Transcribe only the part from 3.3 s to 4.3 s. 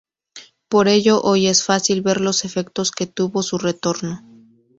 su retorno.